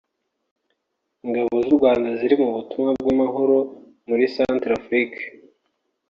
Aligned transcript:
Ingabo 1.25 1.55
z’u 1.65 1.75
Rwanda 1.77 2.07
ziri 2.19 2.35
mu 2.43 2.49
butumwa 2.55 2.91
bw’amahoro 3.01 3.57
muri 4.07 4.23
Centrafrique 4.35 5.21